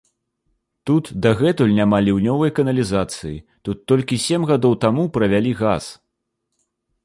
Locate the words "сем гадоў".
4.27-4.73